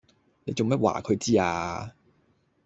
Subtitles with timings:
[0.45, 1.93] 你做咩話佢知呀